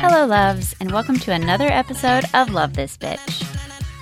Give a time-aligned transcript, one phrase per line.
[0.00, 3.44] Hello, loves, and welcome to another episode of Love This Bitch.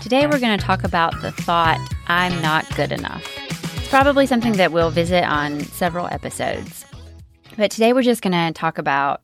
[0.03, 1.79] Today, we're going to talk about the thought,
[2.09, 3.25] I'm not good enough.
[3.77, 6.85] It's probably something that we'll visit on several episodes.
[7.57, 9.23] But today, we're just going to talk about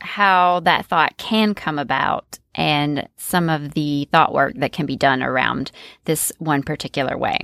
[0.00, 4.96] how that thought can come about and some of the thought work that can be
[4.96, 5.70] done around
[6.06, 7.38] this one particular way.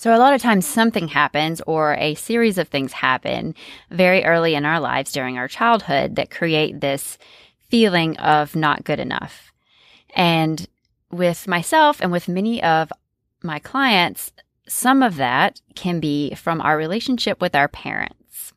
[0.00, 3.54] So, a lot of times something happens or a series of things happen
[3.90, 7.18] very early in our lives during our childhood that create this
[7.68, 9.52] feeling of not good enough.
[10.14, 10.66] And
[11.12, 12.90] with myself and with many of
[13.42, 14.32] my clients,
[14.66, 18.54] some of that can be from our relationship with our parents.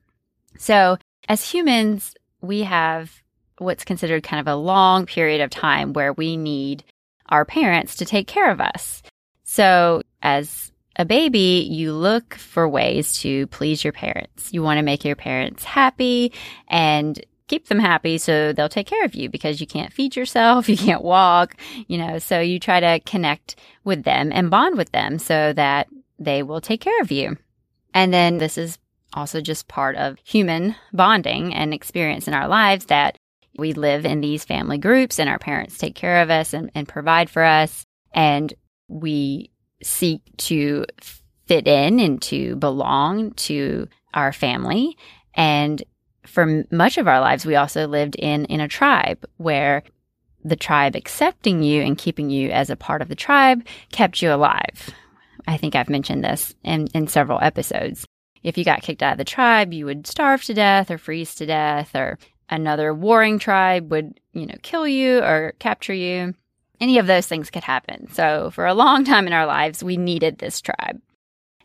[0.58, 3.22] So, as humans, we have
[3.58, 6.86] what's considered kind of a long period of time where we need
[7.28, 9.04] our parents to take care of us.
[9.44, 14.54] So, as a baby, you look for ways to please your parents.
[14.54, 16.32] You want to make your parents happy
[16.68, 20.70] and keep them happy so they'll take care of you because you can't feed yourself,
[20.70, 21.56] you can't walk,
[21.88, 25.88] you know, so you try to connect with them and bond with them so that
[26.20, 27.38] they will take care of you.
[27.94, 28.78] And then this is
[29.14, 33.18] also just part of human bonding and experience in our lives that
[33.58, 36.88] we live in these family groups and our parents take care of us and, and
[36.88, 37.86] provide for us.
[38.14, 38.52] And
[38.88, 39.52] we
[39.84, 40.86] seek to
[41.46, 44.98] fit in and to belong to our family.
[45.36, 45.84] And
[46.26, 49.84] for much of our lives, we also lived in, in a tribe where
[50.44, 54.32] the tribe accepting you and keeping you as a part of the tribe kept you
[54.32, 54.90] alive.
[55.48, 58.06] I think I've mentioned this in, in several episodes.
[58.44, 61.34] If you got kicked out of the tribe, you would starve to death or freeze
[61.36, 66.34] to death, or another warring tribe would, you know, kill you or capture you.
[66.84, 68.12] Any of those things could happen.
[68.12, 71.02] So for a long time in our lives, we needed this tribe.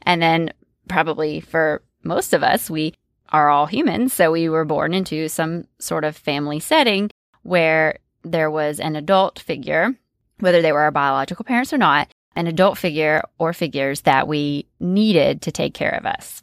[0.03, 0.53] And then
[0.87, 2.95] probably for most of us, we
[3.31, 4.13] are all humans.
[4.13, 7.11] So we were born into some sort of family setting
[7.43, 9.93] where there was an adult figure,
[10.39, 12.07] whether they were our biological parents or not,
[12.37, 16.43] an adult figure or figures that we needed to take care of us.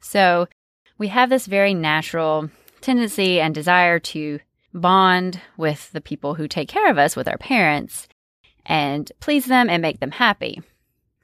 [0.00, 0.48] So
[0.98, 2.50] we have this very natural
[2.80, 4.40] tendency and desire to
[4.74, 8.08] bond with the people who take care of us, with our parents,
[8.66, 10.60] and please them and make them happy.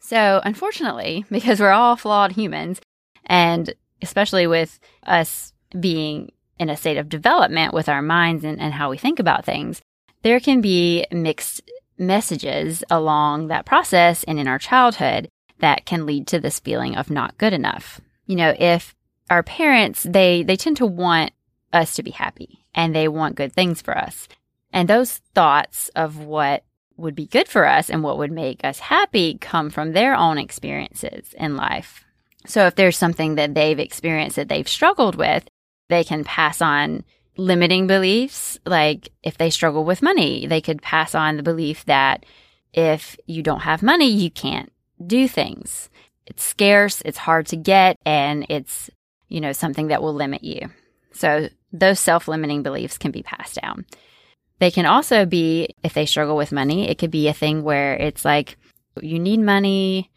[0.00, 2.80] So, unfortunately, because we're all flawed humans,
[3.26, 8.72] and especially with us being in a state of development with our minds and, and
[8.72, 9.81] how we think about things,
[10.22, 11.60] there can be mixed
[11.98, 17.10] messages along that process and in our childhood that can lead to this feeling of
[17.10, 18.00] not good enough.
[18.26, 18.94] You know, if
[19.31, 21.32] our parents, they, they tend to want
[21.72, 24.28] us to be happy and they want good things for us.
[24.72, 26.64] And those thoughts of what
[26.97, 30.38] would be good for us and what would make us happy come from their own
[30.38, 32.04] experiences in life.
[32.47, 35.44] So if there's something that they've experienced that they've struggled with,
[35.88, 37.04] they can pass on
[37.36, 38.58] limiting beliefs.
[38.66, 42.25] Like if they struggle with money, they could pass on the belief that
[42.72, 44.72] if you don't have money, you can't
[45.04, 45.91] do things.
[46.26, 48.91] It's scarce, it's hard to get, and it's,
[49.28, 50.70] you know, something that will limit you.
[51.12, 53.84] So those self limiting beliefs can be passed down.
[54.62, 57.96] They can also be, if they struggle with money, it could be a thing where
[57.96, 58.56] it's like,
[59.00, 60.08] you need money,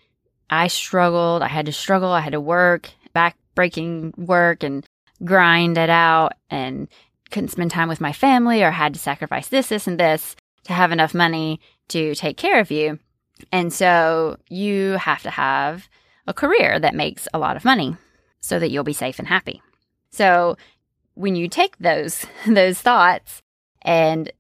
[0.51, 1.41] I struggled.
[1.41, 2.09] I had to struggle.
[2.09, 4.85] I had to work, back breaking work and
[5.23, 6.87] grind it out and
[7.31, 10.35] couldn't spend time with my family or had to sacrifice this, this, and this
[10.65, 12.99] to have enough money to take care of you.
[13.51, 15.89] And so you have to have
[16.27, 17.97] a career that makes a lot of money
[18.41, 19.63] so that you'll be safe and happy.
[20.11, 20.55] So
[21.15, 23.41] when you take those those thoughts
[23.85, 24.31] and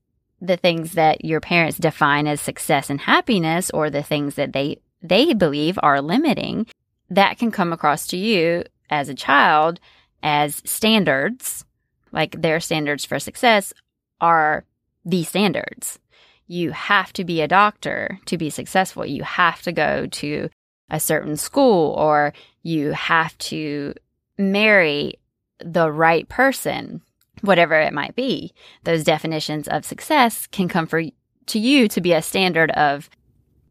[0.41, 4.79] the things that your parents define as success and happiness or the things that they
[5.01, 6.65] they believe are limiting,
[7.09, 9.79] that can come across to you as a child
[10.23, 11.63] as standards,
[12.11, 13.71] like their standards for success
[14.19, 14.65] are
[15.05, 15.99] the standards.
[16.47, 19.05] You have to be a doctor to be successful.
[19.05, 20.49] You have to go to
[20.89, 22.33] a certain school or
[22.63, 23.93] you have to
[24.37, 25.19] marry
[25.59, 27.01] the right person,
[27.41, 28.53] whatever it might be.
[28.83, 31.03] Those definitions of success can come for
[31.47, 33.09] to you to be a standard of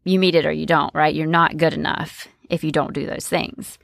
[0.03, 1.13] you meet it or you don't, right?
[1.13, 3.77] You're not good enough if you don't do those things.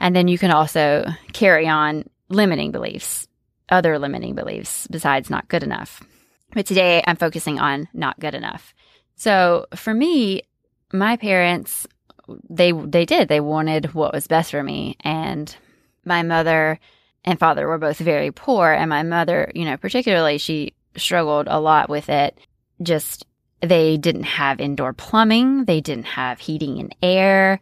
[0.00, 3.28] And then you can also carry on limiting beliefs,
[3.68, 6.02] other limiting beliefs besides not good enough.
[6.52, 8.74] But today I'm focusing on not good enough.
[9.16, 10.42] So for me,
[10.92, 11.86] my parents
[12.48, 13.28] they they did.
[13.28, 15.54] They wanted what was best for me and
[16.04, 16.78] my mother
[17.24, 21.60] and father were both very poor and my mother, you know, particularly she struggled a
[21.60, 22.38] lot with it
[22.82, 23.26] just
[23.60, 25.64] they didn't have indoor plumbing.
[25.64, 27.60] They didn't have heating and air.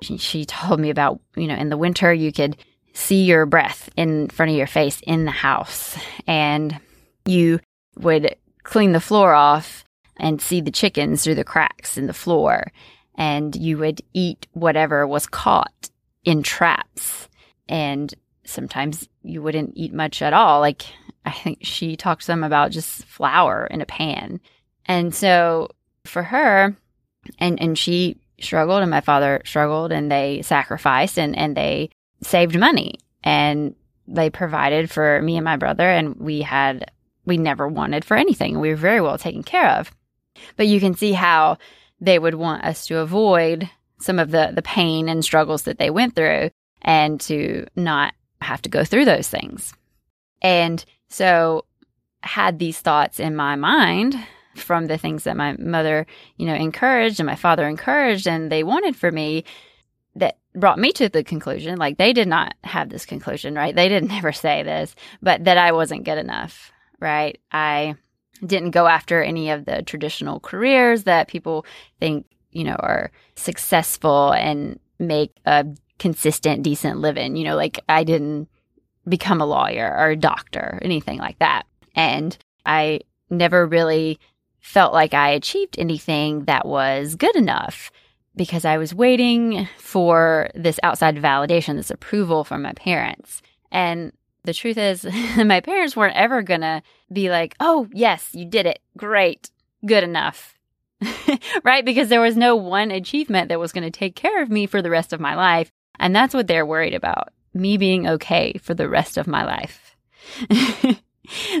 [0.00, 2.56] she, she told me about, you know, in the winter, you could
[2.94, 6.78] see your breath in front of your face in the house and
[7.24, 7.58] you
[7.96, 9.84] would clean the floor off
[10.18, 12.70] and see the chickens through the cracks in the floor
[13.14, 15.90] and you would eat whatever was caught
[16.24, 17.28] in traps
[17.68, 18.14] and
[18.52, 20.60] sometimes you wouldn't eat much at all.
[20.60, 20.82] Like
[21.24, 24.40] i think she talked to them about just flour in a pan.
[24.86, 25.70] And so
[26.04, 26.76] for her
[27.38, 31.90] and and she struggled and my father struggled and they sacrificed and and they
[32.22, 32.98] saved money.
[33.24, 33.74] And
[34.08, 36.90] they provided for me and my brother and we had
[37.24, 38.58] we never wanted for anything.
[38.58, 39.92] We were very well taken care of.
[40.56, 41.58] But you can see how
[42.00, 43.70] they would want us to avoid
[44.00, 46.50] some of the the pain and struggles that they went through
[46.82, 49.74] and to not have to go through those things
[50.42, 51.64] and so
[52.22, 54.16] had these thoughts in my mind
[54.54, 56.06] from the things that my mother,
[56.36, 59.44] you know, encouraged and my father encouraged and they wanted for me
[60.16, 63.74] that brought me to the conclusion like they did not have this conclusion, right?
[63.74, 67.38] They didn't ever say this, but that I wasn't good enough, right?
[67.50, 67.96] I
[68.44, 71.64] didn't go after any of the traditional careers that people
[72.00, 75.64] think, you know, are successful and make a
[76.02, 77.36] consistent, decent living.
[77.36, 78.48] You know, like I didn't
[79.08, 81.62] become a lawyer or a doctor, or anything like that.
[81.94, 83.00] And I
[83.30, 84.18] never really
[84.58, 87.92] felt like I achieved anything that was good enough
[88.34, 93.40] because I was waiting for this outside validation, this approval from my parents.
[93.70, 94.12] And
[94.42, 95.04] the truth is,
[95.36, 96.82] my parents weren't ever going to
[97.12, 98.80] be like, oh, yes, you did it.
[98.96, 99.50] Great.
[99.86, 100.54] Good enough.
[101.64, 101.84] right?
[101.84, 104.82] Because there was no one achievement that was going to take care of me for
[104.82, 105.70] the rest of my life.
[105.98, 109.96] And that's what they're worried about me being okay for the rest of my life.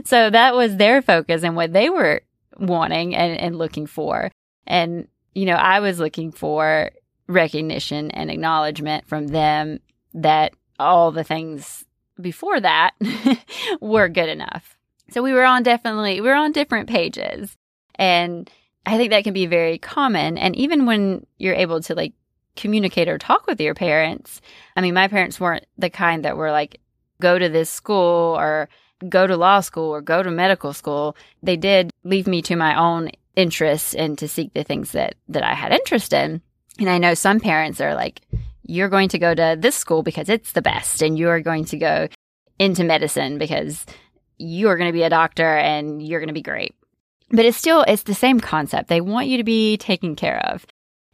[0.04, 2.22] so that was their focus and what they were
[2.58, 4.30] wanting and, and looking for.
[4.66, 6.90] And, you know, I was looking for
[7.26, 9.80] recognition and acknowledgement from them
[10.14, 11.84] that all the things
[12.20, 12.92] before that
[13.80, 14.76] were good enough.
[15.10, 17.56] So we were on definitely, we were on different pages.
[17.96, 18.50] And
[18.86, 20.38] I think that can be very common.
[20.38, 22.14] And even when you're able to like
[22.56, 24.40] communicate or talk with your parents,
[24.76, 26.80] I mean, my parents weren't the kind that were like,
[27.20, 28.68] go to this school or
[29.08, 31.16] go to law school or go to medical school.
[31.42, 35.42] They did leave me to my own interests and to seek the things that that
[35.42, 36.42] I had interest in.
[36.78, 38.20] And I know some parents are like,
[38.62, 41.76] you're going to go to this school because it's the best, and you're going to
[41.76, 42.08] go
[42.58, 43.84] into medicine because
[44.38, 46.74] you're going to be a doctor and you're going to be great.
[47.30, 48.88] But it's still it's the same concept.
[48.88, 50.66] They want you to be taken care of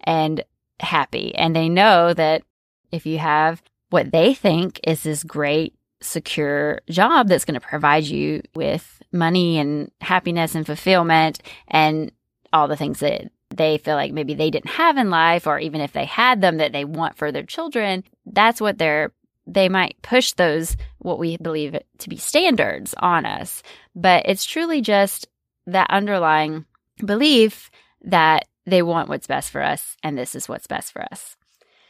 [0.04, 0.42] and
[0.80, 1.34] happy.
[1.34, 2.42] And they know that
[2.90, 8.04] if you have what they think is this great secure job that's going to provide
[8.04, 12.12] you with money and happiness and fulfillment and
[12.52, 15.80] all the things that they feel like maybe they didn't have in life or even
[15.80, 19.12] if they had them that they want for their children that's what they're
[19.46, 23.62] they might push those what we believe to be standards on us
[23.96, 25.26] but it's truly just
[25.66, 26.64] that underlying
[27.04, 27.70] belief
[28.02, 31.36] that they want what's best for us and this is what's best for us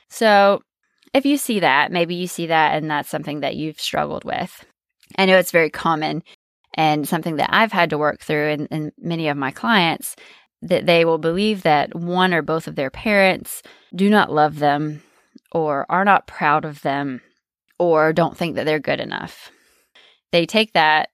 [0.09, 0.63] so
[1.15, 4.65] if you see that, maybe you see that and that's something that you've struggled with.
[5.17, 6.23] I know it's very common
[6.75, 10.17] and something that I've had to work through and, and many of my clients
[10.63, 13.63] that they will believe that one or both of their parents
[13.95, 15.03] do not love them
[15.53, 17.20] or are not proud of them
[17.79, 19.51] or don't think that they're good enough.
[20.31, 21.08] They take that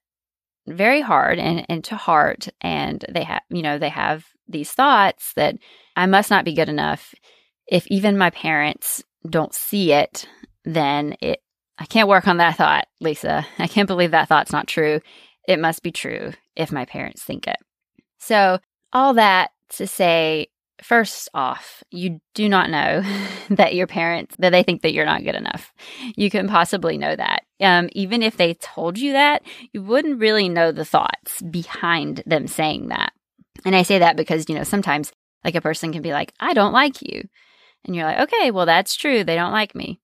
[0.67, 5.33] very hard and, and to heart and they have you know they have these thoughts
[5.33, 5.55] that
[5.95, 7.13] I must not be good enough
[7.67, 10.27] if even my parents don't see it,
[10.63, 11.41] then it
[11.77, 13.45] I can't work on that thought, Lisa.
[13.59, 15.01] I can't believe that thought's not true.
[15.47, 17.57] It must be true if my parents think it.
[18.17, 18.59] So,
[18.93, 20.47] all that to say,
[20.81, 23.03] first off, you do not know
[23.49, 25.73] that your parents that they think that you're not good enough.
[26.15, 27.43] You can possibly know that.
[27.59, 29.41] Um, even if they told you that,
[29.73, 33.11] you wouldn't really know the thoughts behind them saying that.
[33.63, 35.11] And I say that because, you know, sometimes
[35.43, 37.27] like a person can be like, I don't like you.
[37.85, 39.23] And you're like, okay, well, that's true.
[39.23, 40.01] They don't like me.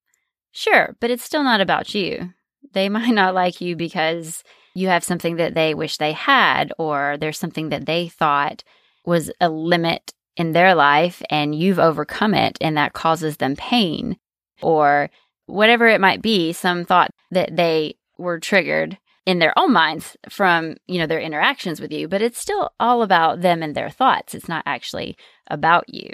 [0.51, 2.33] Sure, but it's still not about you.
[2.73, 4.43] They might not like you because
[4.73, 8.63] you have something that they wish they had, or there's something that they thought
[9.05, 14.17] was a limit in their life and you've overcome it and that causes them pain,
[14.61, 15.09] or
[15.47, 20.75] whatever it might be, some thought that they were triggered in their own minds from
[20.87, 24.33] you know their interactions with you but it's still all about them and their thoughts
[24.33, 25.15] it's not actually
[25.47, 26.09] about you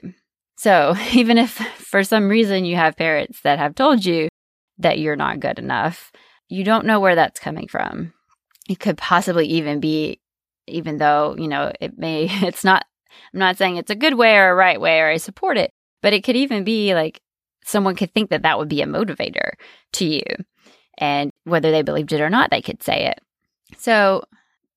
[0.58, 4.28] so even if for some reason you have parents that have told you
[4.80, 6.12] that you're not good enough,
[6.50, 8.14] you don't know where that's coming from.
[8.70, 10.20] It could possibly even be,
[10.68, 12.86] even though, you know, it may, it's not,
[13.34, 15.72] I'm not saying it's a good way or a right way or I support it,
[16.02, 17.22] but it could even be like
[17.66, 19.52] someone could think that that would be a motivator
[19.94, 20.24] to you.
[20.98, 23.22] And whether they believed it or not, they could say it.
[23.77, 24.24] So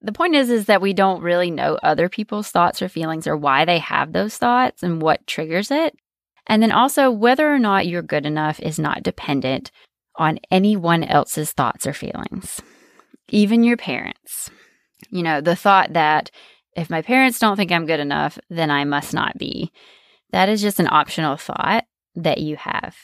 [0.02, 3.36] the point is is that we don't really know other people's thoughts or feelings or
[3.36, 5.94] why they have those thoughts and what triggers it.
[6.46, 9.70] And then also whether or not you're good enough is not dependent
[10.16, 12.60] on anyone else's thoughts or feelings.
[13.28, 14.50] Even your parents.
[15.10, 16.30] You know, the thought that
[16.76, 19.72] if my parents don't think I'm good enough, then I must not be.
[20.30, 21.84] That is just an optional thought
[22.14, 22.96] that you have.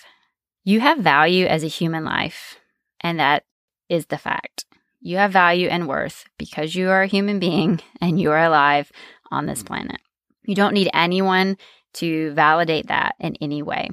[0.65, 2.59] You have value as a human life,
[3.07, 3.45] and that
[3.89, 4.65] is the fact.
[5.01, 8.91] You have value and worth because you are a human being and you are alive
[9.31, 9.67] on this mm.
[9.67, 10.01] planet.
[10.45, 11.57] You don't need anyone
[11.95, 13.91] to validate that in any way.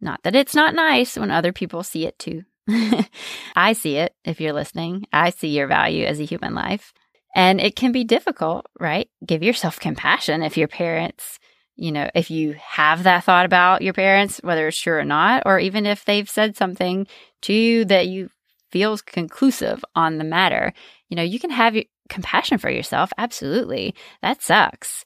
[0.00, 2.44] Not that it's not nice when other people see it too.
[3.56, 5.06] I see it if you're listening.
[5.12, 6.92] I see your value as a human life.
[7.34, 9.08] And it can be difficult, right?
[9.26, 11.40] Give yourself compassion if your parents,
[11.74, 15.42] you know, if you have that thought about your parents, whether it's true or not,
[15.46, 17.08] or even if they've said something
[17.42, 18.28] to you that you
[18.72, 20.72] feels conclusive on the matter,
[21.08, 21.76] you know, you can have
[22.08, 23.12] compassion for yourself.
[23.18, 23.94] Absolutely.
[24.22, 25.04] That sucks.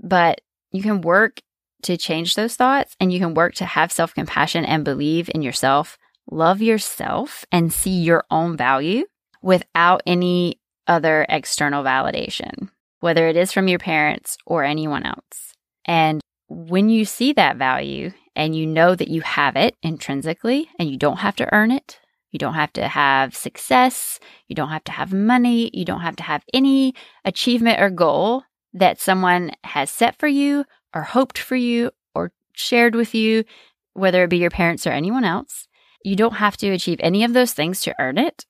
[0.00, 0.40] But
[0.72, 1.40] you can work
[1.82, 5.42] to change those thoughts and you can work to have self compassion and believe in
[5.42, 5.98] yourself,
[6.30, 9.04] love yourself, and see your own value
[9.42, 15.54] without any other external validation, whether it is from your parents or anyone else.
[15.84, 20.88] And when you see that value and you know that you have it intrinsically and
[20.88, 21.98] you don't have to earn it,
[22.32, 26.16] you don't have to have success, you don't have to have money, you don't have
[26.16, 31.56] to have any achievement or goal that someone has set for you or hoped for
[31.56, 33.44] you or shared with you,
[33.92, 35.68] whether it be your parents or anyone else.
[36.04, 38.46] You don't have to achieve any of those things to earn it.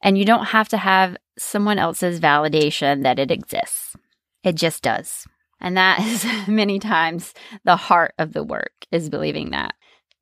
[0.00, 3.96] And you don't have to have someone else's validation that it exists.
[4.44, 5.26] It just does.
[5.60, 9.74] And that is many times the heart of the work is believing that.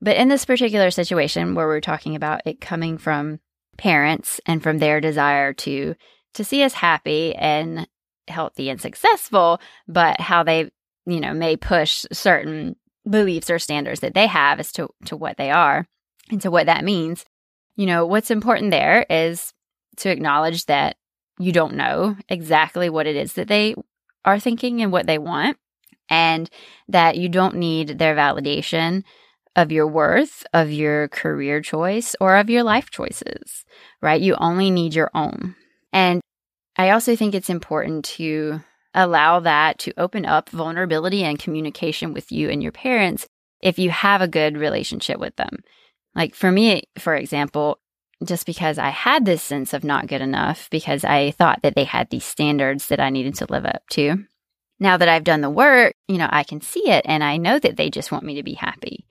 [0.02, 3.38] But in this particular situation where we're talking about it coming from
[3.78, 5.94] parents and from their desire to
[6.34, 7.86] to see us happy and
[8.26, 10.70] healthy and successful, but how they,
[11.06, 12.74] you know, may push certain
[13.08, 15.86] beliefs or standards that they have as to, to what they are
[16.30, 17.24] and to what that means.
[17.76, 19.52] You know, what's important there is
[19.98, 20.96] to acknowledge that
[21.38, 23.74] you don't know exactly what it is that they
[24.24, 25.58] are thinking and what they want,
[26.08, 26.48] and
[26.88, 29.02] that you don't need their validation
[29.54, 33.64] of your worth, of your career choice, or of your life choices,
[34.00, 34.20] right?
[34.20, 35.54] You only need your own.
[35.92, 36.20] And
[36.76, 38.60] I also think it's important to
[38.94, 43.26] allow that to open up vulnerability and communication with you and your parents
[43.60, 45.62] if you have a good relationship with them.
[46.14, 47.78] Like for me, for example,
[48.24, 51.84] just because I had this sense of not good enough because I thought that they
[51.84, 54.24] had these standards that I needed to live up to.
[54.78, 57.58] Now that I've done the work, you know, I can see it and I know
[57.58, 59.06] that they just want me to be happy,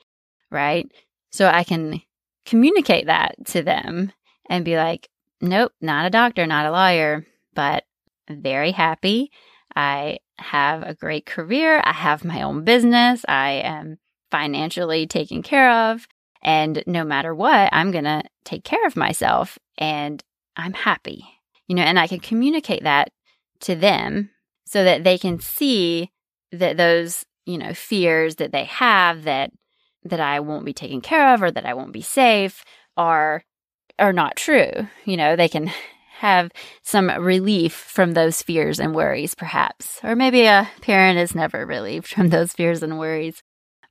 [0.51, 0.89] right?
[1.31, 2.01] So I can
[2.46, 4.12] communicate that to them
[4.50, 5.10] and be like,
[5.41, 7.86] nope, not a doctor, not a lawyer, but
[8.29, 9.31] very happy.
[9.75, 11.81] I have a great career.
[11.84, 13.24] I have my own business.
[13.27, 13.98] I am
[14.29, 16.08] financially taken care of.
[16.41, 20.24] And no matter what, I'm going to take care of myself and
[20.55, 21.24] I'm happy.
[21.67, 23.12] You know, and I can communicate that
[23.62, 24.31] to them
[24.65, 26.12] so that they can see
[26.51, 29.51] that those, you know, fears that they have that
[30.03, 32.63] that I won't be taken care of or that I won't be safe
[32.98, 33.43] are
[34.00, 34.72] are not true.
[35.05, 35.72] You know, they can
[36.17, 36.51] have
[36.84, 40.00] some relief from those fears and worries perhaps.
[40.03, 43.41] Or maybe a parent is never relieved from those fears and worries.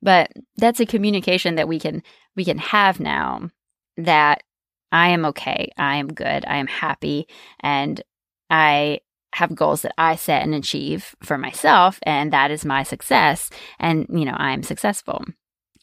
[0.01, 2.03] But that's a communication that we can
[2.35, 3.49] we can have now
[3.97, 4.43] that
[4.91, 7.27] I am okay, I am good, I am happy,
[7.61, 8.01] and
[8.49, 8.99] I
[9.33, 13.49] have goals that I set and achieve for myself, and that is my success.
[13.79, 15.23] And, you know, I am successful.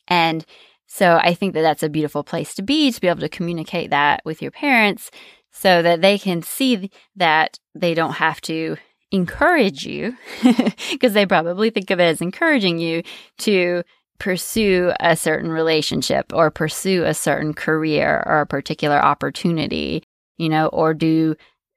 [0.08, 0.44] And
[0.86, 3.90] so I think that that's a beautiful place to be to be able to communicate
[3.90, 5.10] that with your parents
[5.52, 8.76] so that they can see that they don't have to
[9.10, 10.16] encourage you
[10.90, 13.02] because they probably think of it as encouraging you
[13.38, 13.82] to
[14.18, 20.02] pursue a certain relationship or pursue a certain career or a particular opportunity,
[20.36, 21.36] you know, or do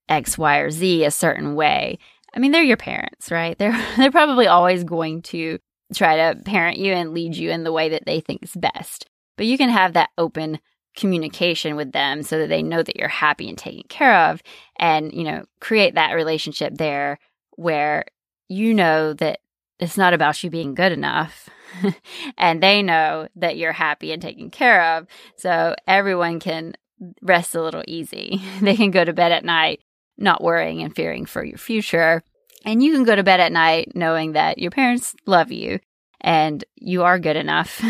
[0.10, 2.00] X, Y, or Z a certain way.
[2.34, 3.58] I mean, they're your parents, right?
[3.58, 5.60] They're they're probably always going to
[5.94, 9.08] try to parent you and lead you in the way that they think is best.
[9.38, 10.60] But you can have that open
[10.96, 14.42] communication with them so that they know that you're happy and taken care of
[14.78, 17.18] and, you know, create that relationship there
[17.52, 18.06] where
[18.50, 19.40] you know that
[19.80, 21.50] it's not about you being good enough
[22.38, 25.08] and they know that you're happy and taken care of.
[25.38, 26.74] So everyone can
[27.22, 28.42] rest a little easy.
[28.62, 29.82] They can go to bed at night
[30.18, 32.22] not worrying and fearing for your future.
[32.66, 35.80] And you can go to bed at night knowing that your parents love you
[36.20, 37.84] and you are good enough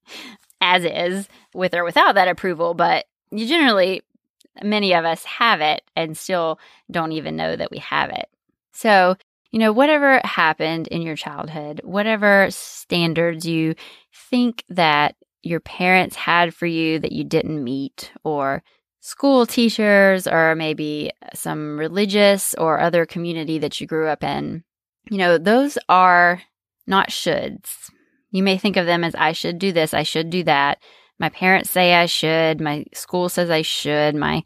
[0.60, 4.02] as is with or without that approval, but you generally,
[4.62, 6.58] many of us have it and still
[6.90, 8.28] don't even know that we have it.
[8.72, 9.16] So,
[9.50, 13.74] you know, whatever happened in your childhood, whatever standards you
[14.30, 18.62] think that your parents had for you that you didn't meet, or
[19.02, 24.62] school teachers, or maybe some religious or other community that you grew up in,
[25.10, 26.40] you know, those are
[26.86, 27.90] not shoulds.
[28.30, 30.78] You may think of them as I should do this, I should do that.
[31.18, 34.44] My parents say I should, my school says I should, my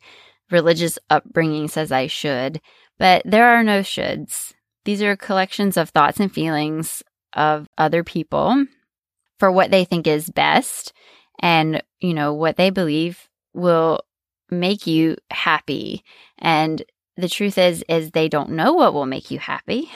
[0.51, 2.61] religious upbringing says I should,
[2.99, 4.55] but there are no shoulds.
[4.87, 7.03] These are collections of thoughts and feelings
[7.35, 8.65] of other people
[9.39, 10.95] for what they think is best
[11.41, 14.01] and, you know, what they believe will
[14.51, 16.05] make you happy.
[16.39, 16.83] And
[17.17, 19.91] the truth is is they don't know what will make you happy.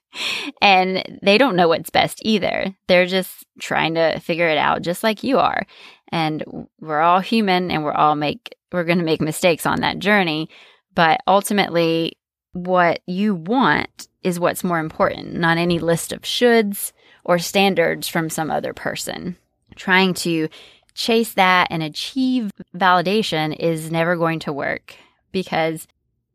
[0.60, 2.74] and they don't know what's best either.
[2.88, 5.66] They're just trying to figure it out just like you are.
[6.10, 10.00] And we're all human and we're all make we're going to make mistakes on that
[10.00, 10.48] journey,
[10.94, 12.18] but ultimately
[12.52, 16.92] what you want is what's more important, not any list of shoulds
[17.24, 19.36] or standards from some other person.
[19.76, 20.48] Trying to
[20.94, 24.96] chase that and achieve validation is never going to work
[25.32, 25.86] because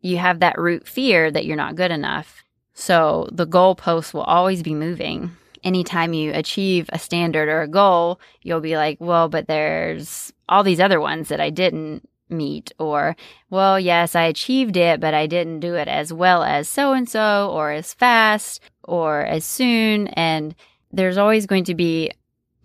[0.02, 2.44] you have that root fear that you're not good enough.
[2.74, 5.32] So the goalposts will always be moving.
[5.64, 10.64] Anytime you achieve a standard or a goal, you'll be like, well, but there's all
[10.64, 12.72] these other ones that I didn't meet.
[12.80, 13.18] Or,
[13.50, 17.10] well, yes, I achieved it, but I didn't do it as well as so and
[17.10, 20.08] so, or as fast, or as soon.
[20.10, 20.56] And
[20.92, 22.12] there's always going to be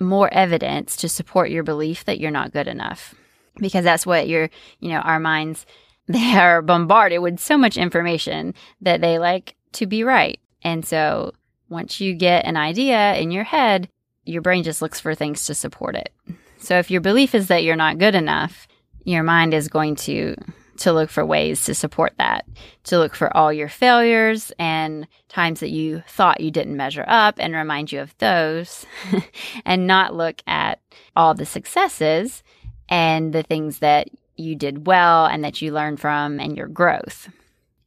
[0.01, 3.15] more evidence to support your belief that you're not good enough
[3.59, 5.67] because that's what your you know our minds
[6.07, 10.39] they are bombarded with so much information that they like to be right.
[10.63, 11.33] And so
[11.69, 13.89] once you get an idea in your head,
[14.25, 16.13] your brain just looks for things to support it.
[16.59, 18.67] So if your belief is that you're not good enough,
[19.05, 20.35] your mind is going to
[20.78, 22.46] to look for ways to support that,
[22.85, 27.37] to look for all your failures and times that you thought you didn't measure up
[27.38, 28.87] and remind you of those,
[29.64, 30.81] and not look at
[31.16, 32.42] all the successes
[32.88, 37.29] and the things that you did well and that you learned from and your growth.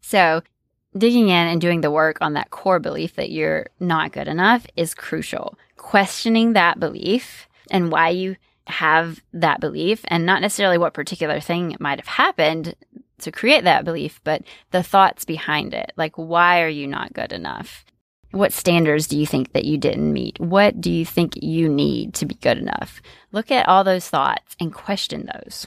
[0.01, 0.41] So,
[0.97, 4.65] digging in and doing the work on that core belief that you're not good enough
[4.75, 5.57] is crucial.
[5.75, 11.75] Questioning that belief and why you have that belief, and not necessarily what particular thing
[11.79, 12.75] might have happened
[13.19, 15.91] to create that belief, but the thoughts behind it.
[15.97, 17.83] Like, why are you not good enough?
[18.31, 20.39] What standards do you think that you didn't meet?
[20.39, 23.01] What do you think you need to be good enough?
[23.31, 25.65] Look at all those thoughts and question those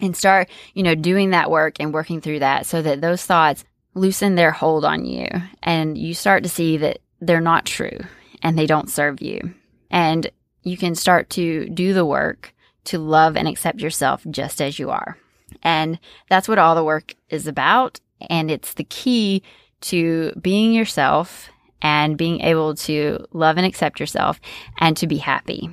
[0.00, 3.64] and start, you know, doing that work and working through that so that those thoughts
[3.94, 5.28] loosen their hold on you
[5.62, 7.98] and you start to see that they're not true
[8.42, 9.54] and they don't serve you.
[9.90, 10.30] And
[10.66, 12.52] you can start to do the work
[12.84, 15.16] to love and accept yourself just as you are.
[15.62, 18.00] And that's what all the work is about.
[18.28, 19.44] And it's the key
[19.82, 21.48] to being yourself
[21.80, 24.40] and being able to love and accept yourself
[24.78, 25.70] and to be happy.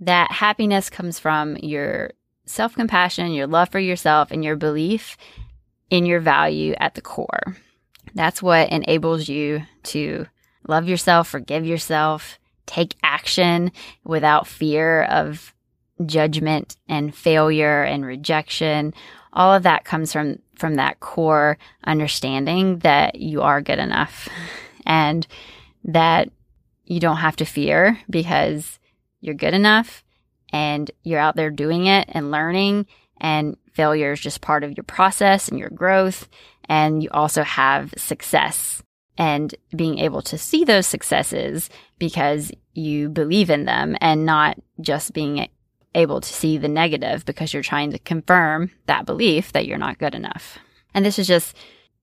[0.00, 2.12] That happiness comes from your
[2.46, 5.18] self compassion, your love for yourself, and your belief
[5.90, 7.58] in your value at the core.
[8.14, 10.26] That's what enables you to
[10.66, 12.39] love yourself, forgive yourself,
[12.70, 13.72] take action
[14.04, 15.52] without fear of
[16.06, 18.94] judgment and failure and rejection.
[19.32, 24.28] All of that comes from from that core understanding that you are good enough
[24.86, 25.26] and
[25.84, 26.30] that
[26.84, 28.78] you don't have to fear because
[29.20, 30.04] you're good enough
[30.52, 32.86] and you're out there doing it and learning
[33.20, 36.28] and failure is just part of your process and your growth
[36.68, 38.82] and you also have success
[39.20, 45.12] and being able to see those successes because you believe in them and not just
[45.12, 45.46] being
[45.94, 49.98] able to see the negative because you're trying to confirm that belief that you're not
[49.98, 50.58] good enough.
[50.94, 51.54] And this is just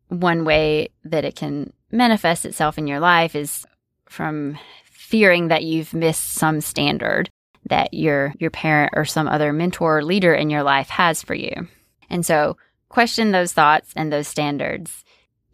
[0.09, 3.65] one way that it can manifest itself in your life is
[4.05, 7.31] from fearing that you've missed some standard
[7.65, 11.33] that your your parent or some other mentor or leader in your life has for
[11.33, 11.67] you.
[12.11, 12.57] And so
[12.89, 15.03] question those thoughts and those standards.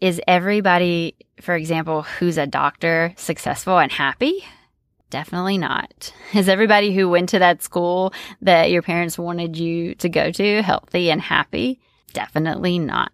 [0.03, 4.43] Is everybody, for example, who's a doctor successful and happy?
[5.09, 6.11] Definitely not.
[6.33, 10.61] Is everybody who went to that school that your parents wanted you to go to
[10.61, 11.79] healthy and happy?
[12.11, 13.13] Definitely not.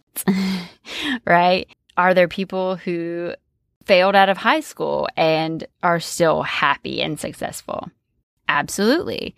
[1.28, 1.70] right?
[1.96, 3.36] Are there people who
[3.86, 7.88] failed out of high school and are still happy and successful?
[8.48, 9.36] Absolutely.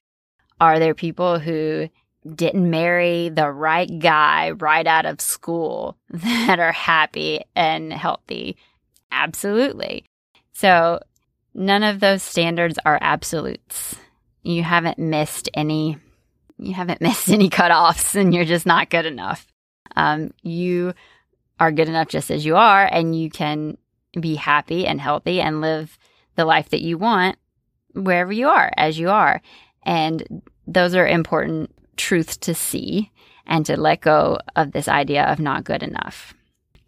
[0.61, 1.89] Are there people who
[2.35, 8.57] didn't marry the right guy right out of school that are happy and healthy?
[9.11, 10.05] Absolutely.
[10.53, 10.99] So,
[11.53, 13.95] none of those standards are absolutes.
[14.43, 15.97] You haven't missed any
[16.57, 19.47] you haven't missed any cutoffs and you're just not good enough.
[19.95, 20.93] Um, you
[21.59, 23.77] are good enough just as you are, and you can
[24.19, 25.97] be happy and healthy and live
[26.35, 27.37] the life that you want
[27.93, 29.41] wherever you are, as you are.
[29.83, 33.11] And those are important truths to see
[33.45, 36.33] and to let go of this idea of not good enough.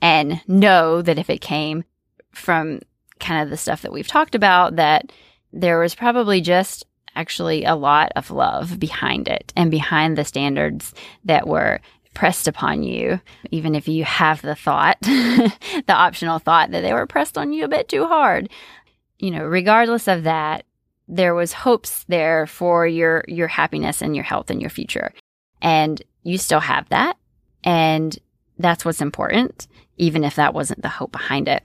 [0.01, 1.85] And know that if it came
[2.31, 2.81] from
[3.19, 5.11] kind of the stuff that we've talked about, that
[5.51, 10.93] there was probably just actually a lot of love behind it and behind the standards
[11.23, 11.79] that were
[12.13, 13.21] pressed upon you,
[13.51, 15.53] even if you have the thought, the
[15.89, 18.49] optional thought that they were pressed on you a bit too hard.
[19.19, 20.65] You know, regardless of that,
[21.07, 25.13] there was hopes there for your your happiness and your health and your future.
[25.61, 27.17] And you still have that.
[27.63, 28.17] And
[28.57, 31.63] that's what's important, even if that wasn't the hope behind it.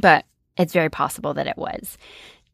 [0.00, 0.24] But
[0.56, 1.96] it's very possible that it was.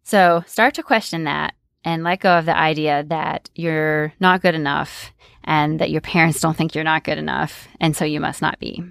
[0.02, 4.54] So start to question that and let go of the idea that you're not good
[4.54, 5.12] enough
[5.44, 7.68] and that your parents don't think you're not good enough.
[7.80, 8.82] And so you must not be.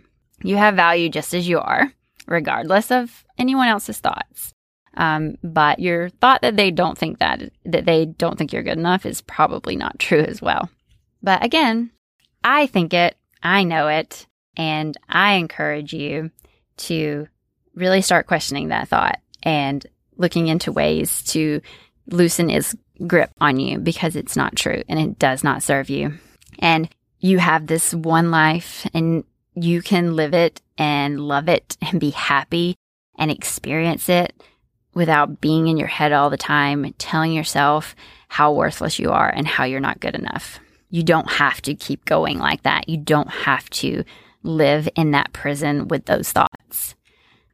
[0.44, 1.92] You have value just as you are,
[2.28, 4.53] regardless of anyone else's thoughts.
[4.96, 8.78] Um, but your thought that they don't think that, that they don't think you're good
[8.78, 10.70] enough is probably not true as well.
[11.22, 11.92] But again,
[12.44, 16.32] I think it, I know it, and I encourage you
[16.78, 17.28] to
[17.76, 19.86] really start questioning that thought and
[20.18, 21.62] looking into ways to
[22.08, 22.76] loosen its
[23.08, 26.14] grip on you because it's not true and it does not serve you.
[26.60, 26.88] And
[27.20, 29.24] you have this one life and
[29.56, 32.76] you can live it and love it and be happy
[33.18, 34.34] and experience it
[34.94, 37.96] without being in your head all the time, telling yourself
[38.28, 40.60] how worthless you are and how you're not good enough.
[40.90, 42.88] You don't have to keep going like that.
[42.88, 44.04] You don't have to
[44.44, 46.96] live in that prison with those thoughts.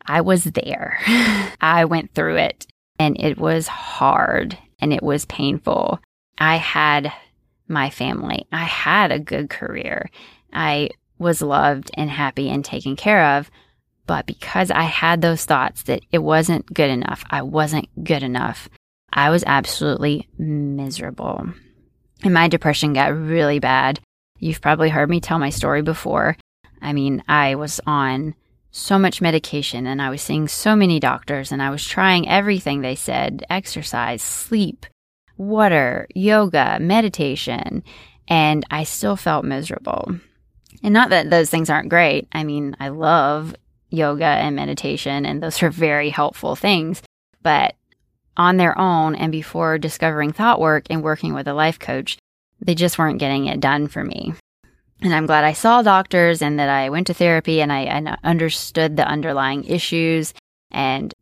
[0.05, 0.99] I was there.
[1.61, 2.65] I went through it
[2.97, 5.99] and it was hard and it was painful.
[6.37, 7.13] I had
[7.67, 8.47] my family.
[8.51, 10.09] I had a good career.
[10.51, 13.51] I was loved and happy and taken care of.
[14.09, 18.67] But because I had those thoughts that it wasn't good enough, I wasn't good enough,
[19.13, 21.47] I was absolutely miserable.
[22.23, 23.99] And my depression got really bad.
[24.39, 26.37] You've probably heard me tell my story before.
[26.81, 28.33] I mean, I was on
[28.71, 32.81] so much medication and I was seeing so many doctors and I was trying everything
[32.81, 34.87] they said exercise, sleep,
[35.37, 37.83] water, yoga, meditation,
[38.27, 40.15] and I still felt miserable.
[40.81, 42.27] And not that those things aren't great.
[42.31, 43.53] I mean, I love
[43.89, 47.01] yoga and meditation, and those are very helpful things.
[47.41, 47.75] But
[48.37, 52.17] on their own and before discovering thought work and working with a life coach,
[52.61, 54.33] they just weren't getting it done for me.
[55.01, 58.17] And I'm glad I saw doctors and that I went to therapy and I, I
[58.23, 60.33] understood the underlying issues
[60.71, 61.13] and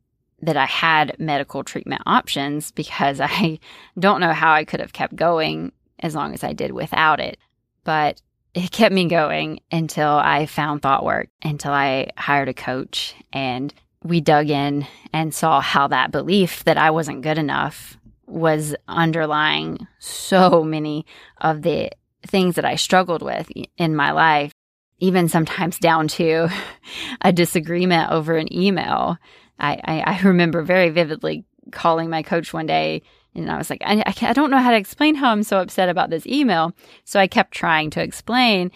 [0.42, 3.60] that I had medical treatment options because I
[3.98, 7.38] don't know how I could have kept going as long as I did without it.
[7.84, 8.22] But
[8.58, 13.72] it kept me going until I found thought work, until I hired a coach and
[14.04, 19.86] we dug in and saw how that belief that I wasn't good enough was underlying
[20.00, 21.06] so many
[21.40, 21.92] of the
[22.26, 24.52] things that I struggled with in my life,
[24.98, 26.50] even sometimes down to
[27.22, 29.18] a disagreement over an email.
[29.60, 33.02] I, I, I remember very vividly calling my coach one day
[33.38, 35.90] and I was like, I, I don't know how to explain how I'm so upset
[35.90, 36.74] about this email.
[37.06, 38.72] So I kept trying to explain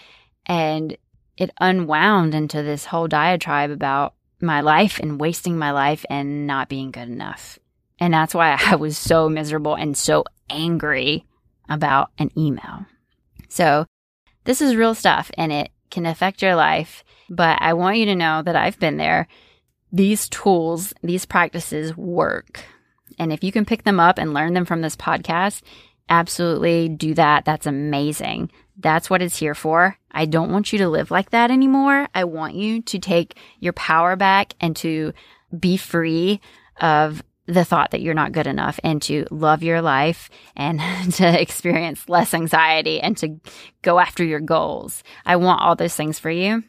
[0.45, 0.95] and
[1.36, 6.69] it unwound into this whole diatribe about my life and wasting my life and not
[6.69, 7.58] being good enough.
[7.99, 11.25] And that's why I was so miserable and so angry
[11.67, 12.86] about an email.
[13.49, 13.86] So,
[14.43, 17.04] this is real stuff and it can affect your life.
[17.30, 19.27] But I want you to know that I've been there.
[19.91, 22.63] These tools, these practices work.
[23.22, 25.62] And if you can pick them up and learn them from this podcast,
[26.10, 27.46] absolutely do that.
[27.46, 28.52] That's amazing.
[28.80, 29.96] That's what it's here for.
[30.10, 32.08] I don't want you to live like that anymore.
[32.16, 35.14] I want you to take your power back and to
[35.58, 36.42] be free
[36.78, 40.82] of the thought that you're not good enough and to love your life and
[41.14, 43.40] to experience less anxiety and to
[43.84, 45.04] go after your goals.
[45.28, 46.64] I want all those things for you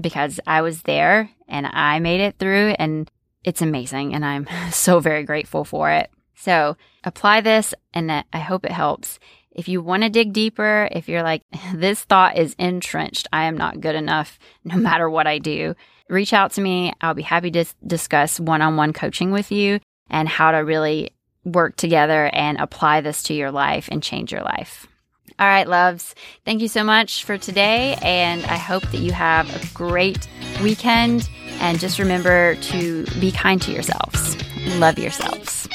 [0.00, 3.10] because I was there and I made it through and
[3.44, 6.10] it's amazing and I'm so very grateful for it.
[6.34, 9.18] So apply this and I hope it helps.
[9.50, 11.42] If you want to dig deeper, if you're like,
[11.74, 15.74] this thought is entrenched, I am not good enough no matter what I do,
[16.08, 16.92] reach out to me.
[17.00, 21.10] I'll be happy to discuss one on one coaching with you and how to really
[21.44, 24.86] work together and apply this to your life and change your life.
[25.38, 26.14] All right, loves.
[26.44, 27.96] Thank you so much for today.
[28.02, 30.26] And I hope that you have a great
[30.62, 31.28] weekend.
[31.60, 34.36] And just remember to be kind to yourselves,
[34.78, 35.68] love yourselves.